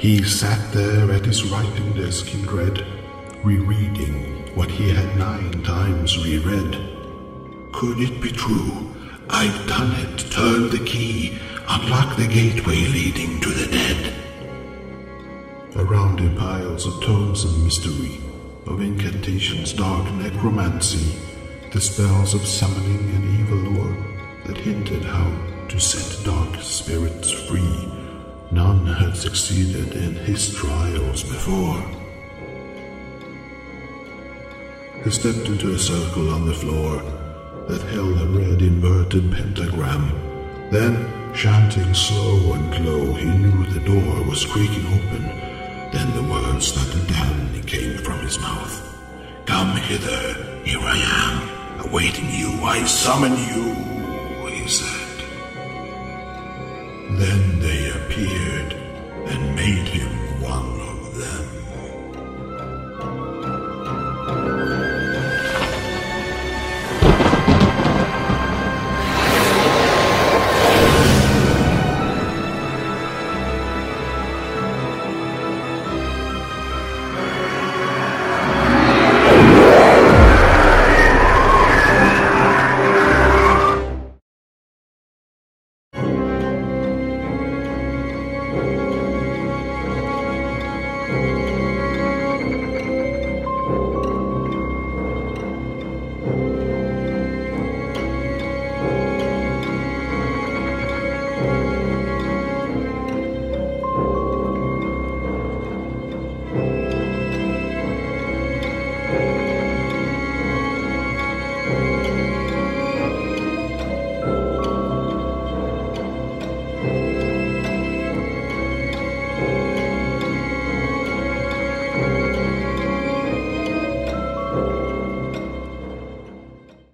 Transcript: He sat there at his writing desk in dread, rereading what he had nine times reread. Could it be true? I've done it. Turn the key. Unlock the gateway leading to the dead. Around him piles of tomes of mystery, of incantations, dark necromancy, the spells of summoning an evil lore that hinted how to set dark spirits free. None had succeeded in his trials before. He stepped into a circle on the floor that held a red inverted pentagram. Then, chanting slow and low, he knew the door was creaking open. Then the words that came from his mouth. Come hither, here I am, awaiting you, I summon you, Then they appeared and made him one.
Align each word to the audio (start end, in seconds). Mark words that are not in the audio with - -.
He 0.00 0.22
sat 0.22 0.72
there 0.72 1.12
at 1.12 1.26
his 1.26 1.44
writing 1.52 1.92
desk 1.92 2.32
in 2.32 2.40
dread, 2.40 2.86
rereading 3.44 4.50
what 4.56 4.70
he 4.70 4.88
had 4.88 5.18
nine 5.18 5.62
times 5.62 6.16
reread. 6.24 6.72
Could 7.70 8.00
it 8.00 8.18
be 8.18 8.32
true? 8.32 8.94
I've 9.28 9.66
done 9.68 9.92
it. 9.96 10.20
Turn 10.30 10.70
the 10.70 10.82
key. 10.86 11.38
Unlock 11.68 12.16
the 12.16 12.26
gateway 12.26 12.76
leading 12.76 13.42
to 13.42 13.50
the 13.50 13.70
dead. 13.70 14.14
Around 15.76 16.20
him 16.20 16.34
piles 16.34 16.86
of 16.86 17.04
tomes 17.04 17.44
of 17.44 17.62
mystery, 17.62 18.22
of 18.66 18.80
incantations, 18.80 19.74
dark 19.74 20.10
necromancy, 20.14 21.14
the 21.72 21.80
spells 21.80 22.32
of 22.32 22.46
summoning 22.46 23.04
an 23.16 23.38
evil 23.38 23.70
lore 23.72 24.06
that 24.46 24.56
hinted 24.56 25.04
how 25.04 25.30
to 25.68 25.78
set 25.78 26.24
dark 26.24 26.58
spirits 26.62 27.30
free. 27.30 27.99
None 28.50 28.86
had 28.86 29.16
succeeded 29.16 29.94
in 29.94 30.14
his 30.14 30.54
trials 30.54 31.22
before. 31.22 31.82
He 35.04 35.10
stepped 35.10 35.48
into 35.48 35.74
a 35.74 35.78
circle 35.78 36.30
on 36.30 36.46
the 36.46 36.54
floor 36.54 37.02
that 37.68 37.82
held 37.92 38.20
a 38.20 38.26
red 38.26 38.60
inverted 38.60 39.30
pentagram. 39.32 40.12
Then, 40.70 41.32
chanting 41.34 41.94
slow 41.94 42.54
and 42.54 42.84
low, 42.84 43.12
he 43.14 43.26
knew 43.26 43.64
the 43.66 43.80
door 43.80 44.24
was 44.24 44.44
creaking 44.44 44.86
open. 44.86 45.22
Then 45.92 46.14
the 46.14 46.22
words 46.22 46.72
that 46.74 47.00
came 47.70 47.96
from 47.98 48.18
his 48.18 48.36
mouth. 48.40 48.74
Come 49.46 49.76
hither, 49.76 50.62
here 50.64 50.80
I 50.80 50.98
am, 50.98 51.86
awaiting 51.86 52.28
you, 52.30 52.50
I 52.64 52.84
summon 52.84 53.30
you, 53.30 53.89
Then 57.18 57.60
they 57.60 57.90
appeared 57.90 58.72
and 59.26 59.56
made 59.56 59.88
him 59.88 60.40
one. 60.40 60.69